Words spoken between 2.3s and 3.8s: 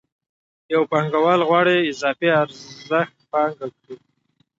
ارزښت پانګه